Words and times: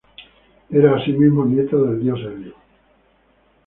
Era, 0.71 0.95
asimismo, 0.95 1.45
nieta 1.45 1.77
del 1.77 2.01
dios 2.01 2.19
Helios. 2.21 2.55